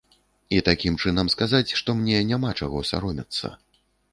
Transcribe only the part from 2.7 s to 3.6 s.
саромецца.